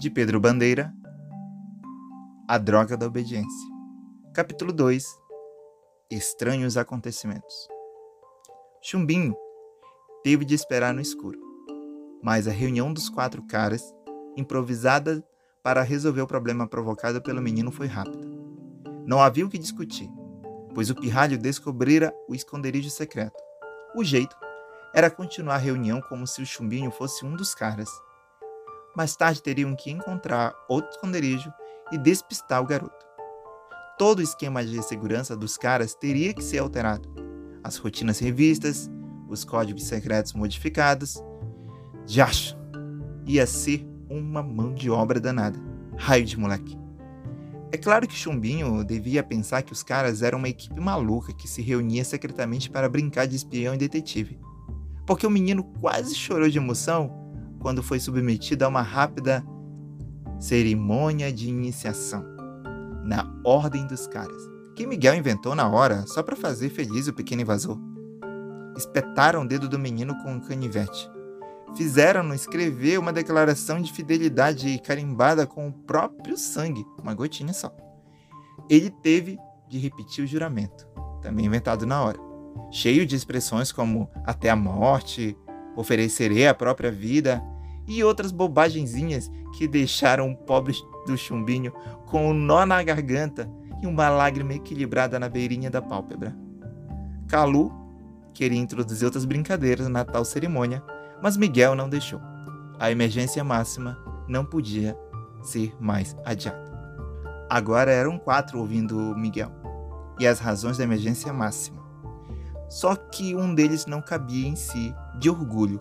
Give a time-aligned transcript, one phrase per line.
[0.00, 0.94] de Pedro Bandeira,
[2.48, 3.68] A Droga da Obediência.
[4.32, 5.04] Capítulo 2
[6.10, 7.68] Estranhos Acontecimentos.
[8.80, 9.36] Chumbinho
[10.24, 11.38] teve de esperar no escuro,
[12.22, 13.82] mas a reunião dos quatro caras,
[14.38, 15.22] improvisada
[15.62, 18.26] para resolver o problema provocado pelo menino, foi rápida.
[19.04, 20.08] Não havia o que discutir,
[20.74, 23.36] pois o pirralho descobrira o esconderijo secreto.
[23.94, 24.34] O jeito
[24.94, 27.90] era continuar a reunião como se o chumbinho fosse um dos caras.
[28.96, 31.52] Mais tarde teriam que encontrar outro esconderijo
[31.92, 33.06] e despistar o garoto.
[33.98, 37.08] Todo o esquema de segurança dos caras teria que ser alterado.
[37.62, 38.90] As rotinas revistas,
[39.28, 41.22] os códigos secretos modificados.
[42.06, 42.56] Jacho!
[43.26, 45.58] Ia ser uma mão de obra danada.
[45.96, 46.78] Raio de moleque.
[47.72, 51.62] É claro que Chumbinho devia pensar que os caras eram uma equipe maluca que se
[51.62, 54.40] reunia secretamente para brincar de espião e detetive
[55.10, 57.19] porque o menino quase chorou de emoção
[57.60, 59.44] quando foi submetido a uma rápida
[60.38, 62.24] cerimônia de iniciação
[63.04, 64.42] na ordem dos caras,
[64.74, 67.78] que Miguel inventou na hora só para fazer feliz o pequeno invasor.
[68.76, 71.10] Espetaram o dedo do menino com um canivete.
[71.76, 77.72] Fizeram-no escrever uma declaração de fidelidade carimbada com o próprio sangue, uma gotinha só.
[78.68, 79.38] Ele teve
[79.68, 80.88] de repetir o juramento,
[81.22, 82.30] também inventado na hora
[82.70, 85.36] cheio de expressões como até a morte,
[85.76, 87.42] oferecerei a própria vida
[87.86, 90.74] e outras bobagenzinhas que deixaram o pobre
[91.06, 91.72] do chumbinho
[92.06, 93.50] com um nó na garganta
[93.82, 96.36] e uma lágrima equilibrada na beirinha da pálpebra.
[97.28, 97.72] Calu
[98.32, 100.82] queria introduzir outras brincadeiras na tal cerimônia,
[101.22, 102.20] mas Miguel não deixou.
[102.78, 103.98] A emergência máxima
[104.28, 104.96] não podia
[105.42, 106.70] ser mais adiada.
[107.48, 109.50] Agora eram quatro ouvindo Miguel,
[110.18, 111.80] e as razões da emergência máxima.
[112.68, 115.80] Só que um deles não cabia em si, de orgulho,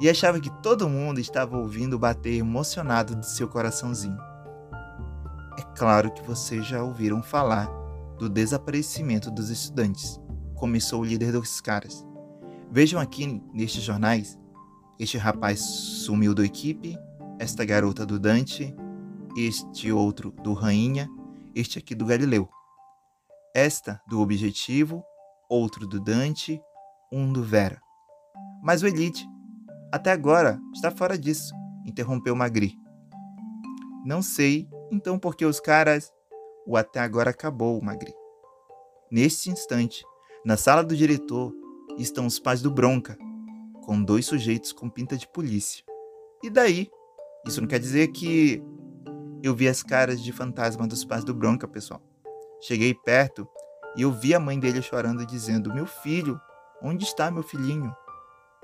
[0.00, 4.18] e achava que todo mundo estava ouvindo bater emocionado de seu coraçãozinho.
[5.58, 7.66] É claro que vocês já ouviram falar
[8.18, 10.20] do desaparecimento dos estudantes,
[10.54, 12.06] começou o líder dos caras.
[12.70, 14.38] Vejam aqui nestes jornais:
[14.98, 16.96] este rapaz sumiu da equipe,
[17.38, 18.74] esta garota do Dante,
[19.36, 21.08] este outro do Rainha,
[21.54, 22.48] este aqui do Galileu.
[23.54, 25.02] Esta do Objetivo
[25.48, 26.60] outro do Dante,
[27.10, 27.80] um do Vera.
[28.62, 29.26] Mas o Elite,
[29.92, 32.76] até agora, está fora disso, interrompeu Magri.
[34.04, 36.12] Não sei, então, porque os caras.
[36.66, 38.12] O até agora acabou, Magri.
[39.10, 40.04] Neste instante,
[40.44, 41.54] na sala do diretor,
[41.96, 43.16] estão os pais do Bronca,
[43.84, 45.84] com dois sujeitos com pinta de polícia.
[46.42, 46.90] E daí?
[47.46, 48.60] Isso não quer dizer que
[49.42, 52.02] eu vi as caras de fantasma dos pais do Bronca, pessoal.
[52.60, 53.48] Cheguei perto
[53.96, 56.40] e eu vi a mãe dele chorando dizendo: Meu filho,
[56.82, 57.94] onde está meu filhinho?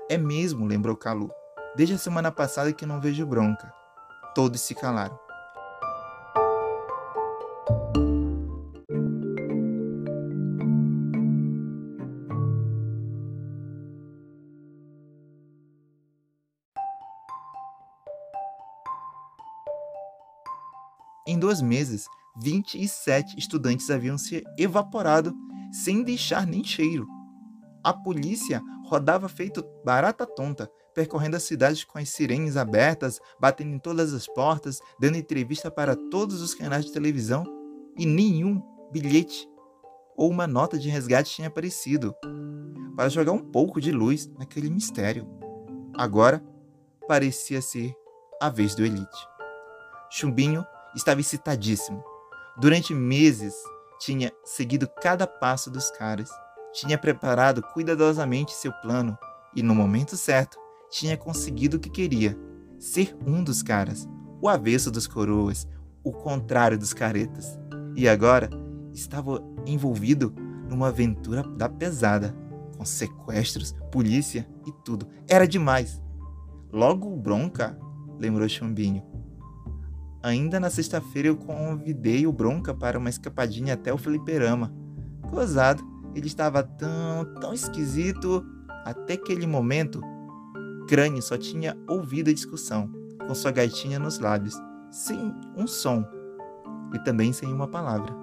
[0.09, 1.31] É mesmo, lembrou Calu.
[1.75, 3.73] Desde a semana passada que não vejo bronca.
[4.35, 5.17] Todos se calaram.
[21.25, 22.05] Em dois meses,
[22.41, 25.33] 27 estudantes haviam se evaporado
[25.71, 27.07] sem deixar nem cheiro.
[27.81, 28.61] A polícia
[28.93, 34.27] rodava feito barata tonta, percorrendo a cidade com as sirenes abertas, batendo em todas as
[34.27, 37.43] portas, dando entrevista para todos os canais de televisão,
[37.97, 38.61] e nenhum
[38.91, 39.49] bilhete
[40.15, 42.13] ou uma nota de resgate tinha aparecido,
[42.95, 45.27] para jogar um pouco de luz naquele mistério.
[45.97, 46.43] Agora
[47.07, 47.95] parecia ser
[48.39, 49.27] a vez do Elite.
[50.11, 50.63] Chumbinho
[50.95, 52.03] estava excitadíssimo.
[52.59, 53.55] Durante meses,
[53.99, 56.29] tinha seguido cada passo dos caras,
[56.73, 59.17] tinha preparado cuidadosamente seu plano
[59.55, 60.57] e, no momento certo,
[60.89, 62.37] tinha conseguido o que queria:
[62.79, 64.07] ser um dos caras,
[64.41, 65.67] o avesso dos coroas,
[66.03, 67.57] o contrário dos caretas.
[67.95, 68.49] E agora
[68.91, 70.33] estava envolvido
[70.67, 72.35] numa aventura da pesada,
[72.75, 75.07] com sequestros, polícia e tudo.
[75.27, 76.01] Era demais.
[76.71, 77.77] Logo bronca,
[78.19, 79.03] lembrou Chumbinho.
[80.23, 84.73] Ainda na sexta-feira eu convidei o Bronca para uma escapadinha até o fliperama.
[85.29, 85.83] Gozado,
[86.15, 88.45] ele estava tão, tão esquisito.
[88.85, 90.01] Até aquele momento,
[90.87, 92.89] Crânio só tinha ouvido a discussão,
[93.25, 94.55] com sua gaitinha nos lábios,
[94.91, 96.05] sem um som
[96.93, 98.13] e também sem uma palavra.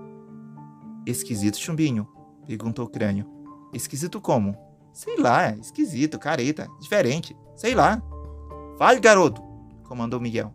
[1.06, 2.06] Esquisito, chumbinho?
[2.46, 3.26] perguntou Crânio.
[3.72, 4.56] Esquisito como?
[4.92, 8.02] Sei lá, esquisito, careta, diferente, sei lá.
[8.76, 9.40] Fale, garoto,
[9.84, 10.54] comandou Miguel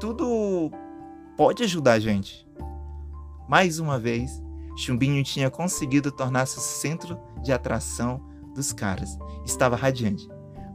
[0.00, 0.70] tudo
[1.36, 2.48] pode ajudar a gente.
[3.46, 4.42] Mais uma vez,
[4.80, 8.20] Chumbinho tinha conseguido tornar-se o centro de atração
[8.54, 9.16] dos caras.
[9.44, 10.28] Estava radiante.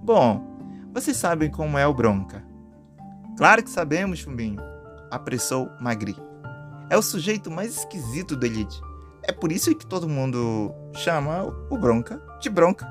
[0.03, 0.55] Bom,
[0.93, 2.45] vocês sabem como é o Bronca.
[3.37, 4.61] Claro que sabemos, Chumbinho,
[5.11, 6.15] apressou Magri.
[6.89, 8.79] É o sujeito mais esquisito do Elite.
[9.23, 12.87] É por isso que todo mundo chama o Bronca de Bronca.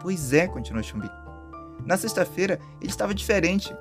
[0.00, 1.12] Pois é, continuou Chumbinho.
[1.84, 3.74] Na sexta-feira ele estava diferente.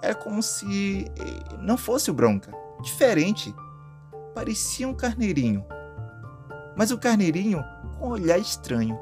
[0.00, 2.52] Era como se eh, não fosse o Bronca.
[2.80, 3.54] Diferente.
[4.34, 5.64] Parecia um carneirinho.
[6.76, 7.64] Mas o carneirinho
[7.98, 8.98] com um olhar estranho,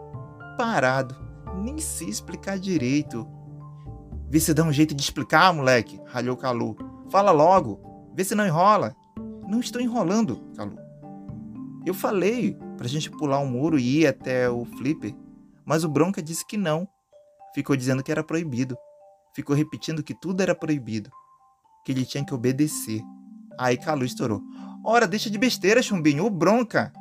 [0.57, 1.17] parado,
[1.63, 3.27] nem sei explicar direito.
[4.31, 6.77] Vê se dá um jeito de explicar, moleque, ralhou Calu.
[7.11, 8.95] Fala logo, vê se não enrola.
[9.49, 10.79] Não estou enrolando, Calu.
[11.85, 15.15] Eu falei pra gente pular um muro e ir até o flipper,
[15.65, 16.89] mas o Bronca disse que não.
[17.55, 18.77] Ficou dizendo que era proibido.
[19.35, 21.11] Ficou repetindo que tudo era proibido.
[21.85, 23.03] Que ele tinha que obedecer.
[23.59, 24.41] Aí Calu estourou.
[24.85, 26.25] Ora, deixa de besteira, chumbinho.
[26.25, 26.93] O Bronca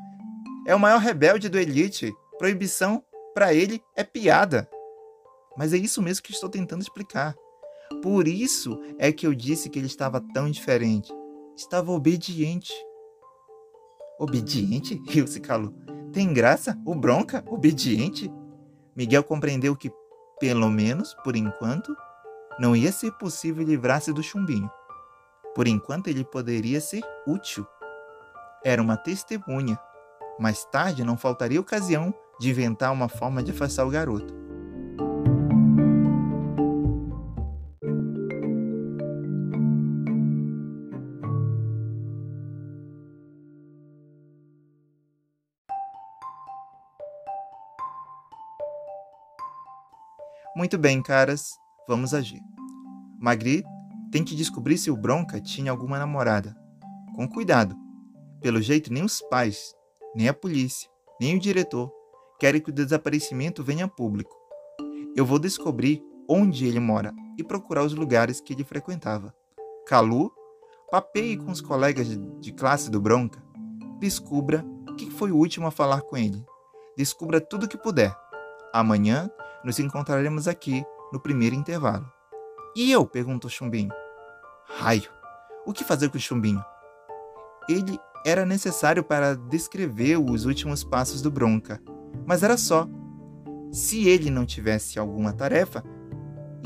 [0.66, 2.14] é o maior rebelde do Elite.
[2.38, 4.70] Proibição, para ele, é piada.
[5.58, 7.36] Mas é isso mesmo que estou tentando explicar.
[8.02, 11.14] Por isso é que eu disse que ele estava tão diferente.
[11.56, 12.74] Estava obediente.
[14.20, 15.02] Obediente?
[15.08, 15.74] Rio se calou.
[16.12, 16.80] Tem graça?
[16.86, 17.44] O bronca?
[17.48, 18.32] Obediente?
[18.96, 19.92] Miguel compreendeu que,
[20.40, 21.96] pelo menos por enquanto,
[22.60, 24.70] não ia ser possível livrar-se do chumbinho.
[25.56, 27.66] Por enquanto, ele poderia ser útil.
[28.64, 29.78] Era uma testemunha.
[30.40, 34.44] Mais tarde, não faltaria ocasião de inventar uma forma de afastar o garoto.
[50.56, 51.50] Muito bem, caras,
[51.88, 52.40] vamos agir.
[53.20, 53.64] Magri
[54.12, 56.56] tem que descobrir se o Bronca tinha alguma namorada.
[57.16, 57.76] Com cuidado.
[58.40, 59.74] Pelo jeito, nem os pais,
[60.16, 60.90] nem a polícia,
[61.20, 61.92] nem o diretor
[62.40, 64.36] querem que o desaparecimento venha a público.
[65.16, 69.34] Eu vou descobrir onde ele mora e procurar os lugares que ele frequentava.
[69.86, 70.32] Calu,
[70.92, 72.08] papeie com os colegas
[72.40, 73.42] de classe do Bronca.
[74.00, 74.66] Descubra
[74.98, 76.44] quem foi o último a falar com ele.
[76.98, 78.16] Descubra tudo o que puder.
[78.74, 79.30] Amanhã
[79.64, 82.06] nos encontraremos aqui no primeiro intervalo.
[82.76, 83.06] E eu?
[83.06, 83.92] perguntou Chumbinho.
[84.66, 85.10] Raio!
[85.66, 86.64] O que fazer com o Chumbinho?
[87.70, 91.82] Ele era necessário para descrever os últimos passos do Bronca,
[92.26, 92.88] mas era só.
[93.72, 95.84] Se ele não tivesse alguma tarefa,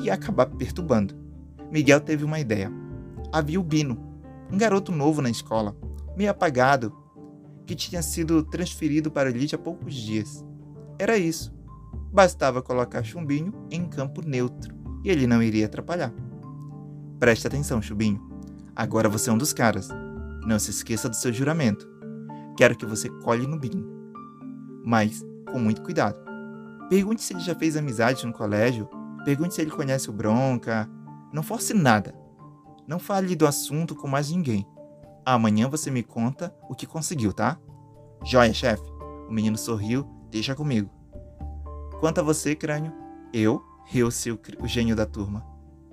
[0.02, 1.16] ia acabar perturbando.
[1.72, 2.72] Miguel teve uma ideia.
[3.32, 3.98] Havia o Bino,
[4.52, 5.76] um garoto novo na escola,
[6.16, 6.96] meio apagado,
[7.66, 10.46] que tinha sido transferido para Elite há poucos dias.
[11.00, 11.54] Era isso.
[12.12, 14.74] Bastava colocar Chumbinho em campo neutro
[15.04, 16.14] e ele não iria atrapalhar.
[17.20, 18.22] Preste atenção, Chumbinho.
[18.76, 19.90] Agora você é um dos caras.
[20.48, 21.86] Não se esqueça do seu juramento.
[22.56, 23.86] Quero que você colhe no Bino.
[24.86, 25.22] Mas
[25.52, 26.18] com muito cuidado.
[26.90, 28.88] Pergunte se ele já fez amizade no colégio.
[29.26, 30.90] Pergunte se ele conhece o Bronca.
[31.34, 32.16] Não force nada.
[32.88, 34.66] Não fale do assunto com mais ninguém.
[35.26, 37.60] Amanhã você me conta o que conseguiu, tá?
[38.24, 38.90] Joia, chefe.
[39.28, 40.08] O menino sorriu.
[40.32, 40.90] Deixa comigo.
[42.00, 42.94] Quanto a você, crânio,
[43.34, 43.62] eu,
[43.94, 45.46] eu o, o gênio da turma.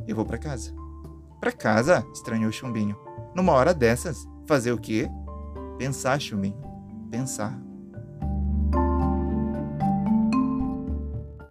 [0.06, 0.72] Eu vou para casa.
[1.40, 2.06] Para casa?
[2.12, 2.96] estranhou Chumbinho.
[3.34, 5.08] Numa hora dessas, fazer o quê?
[5.78, 6.60] Pensar, Chumbinho.
[7.10, 7.63] Pensar.